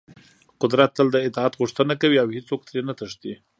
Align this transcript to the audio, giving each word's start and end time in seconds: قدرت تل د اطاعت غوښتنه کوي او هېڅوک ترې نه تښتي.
قدرت 0.61 0.89
تل 0.97 1.07
د 1.11 1.17
اطاعت 1.27 1.53
غوښتنه 1.61 1.93
کوي 2.01 2.17
او 2.23 2.27
هېڅوک 2.35 2.61
ترې 2.67 2.81
نه 2.89 2.93
تښتي. 2.99 3.33